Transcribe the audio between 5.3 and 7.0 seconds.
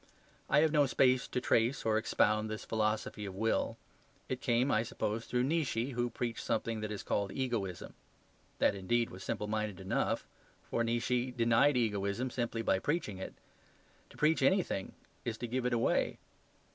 Nietzsche, who preached something that